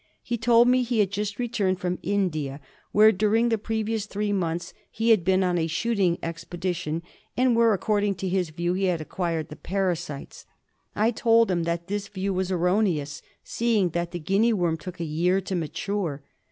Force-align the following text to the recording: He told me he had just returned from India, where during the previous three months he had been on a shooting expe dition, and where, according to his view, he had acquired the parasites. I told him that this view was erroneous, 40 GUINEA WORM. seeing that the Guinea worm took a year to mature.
He 0.23 0.35
told 0.35 0.67
me 0.67 0.81
he 0.81 0.97
had 0.97 1.11
just 1.11 1.37
returned 1.37 1.79
from 1.79 1.99
India, 2.01 2.59
where 2.91 3.11
during 3.11 3.49
the 3.49 3.57
previous 3.59 4.07
three 4.07 4.33
months 4.33 4.73
he 4.89 5.11
had 5.11 5.23
been 5.23 5.43
on 5.43 5.59
a 5.59 5.67
shooting 5.67 6.17
expe 6.23 6.57
dition, 6.57 7.03
and 7.37 7.55
where, 7.55 7.71
according 7.71 8.15
to 8.15 8.27
his 8.27 8.49
view, 8.49 8.73
he 8.73 8.85
had 8.85 8.99
acquired 8.99 9.49
the 9.49 9.55
parasites. 9.55 10.47
I 10.95 11.11
told 11.11 11.51
him 11.51 11.65
that 11.65 11.85
this 11.87 12.07
view 12.07 12.33
was 12.33 12.51
erroneous, 12.51 13.19
40 13.19 13.21
GUINEA 13.21 13.29
WORM. 13.29 13.39
seeing 13.43 13.89
that 13.89 14.09
the 14.11 14.19
Guinea 14.19 14.53
worm 14.53 14.77
took 14.77 14.99
a 14.99 15.03
year 15.03 15.39
to 15.39 15.53
mature. 15.55 16.23